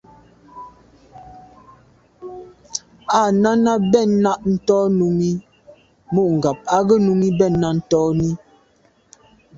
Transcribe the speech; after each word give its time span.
Â 3.19 3.21
Náná 3.41 3.73
bɛ̂n 3.91 4.09
náɁ 4.23 4.43
tɔ́ 4.67 4.81
Númí 4.97 5.29
mû 6.13 6.21
ŋgáp 6.35 6.59
á 6.75 6.77
gə́ 6.87 6.97
Númí 7.05 7.27
bɛ̂n 7.39 7.53
náɁ 7.61 7.77
tɔ́n–í. 7.89 8.31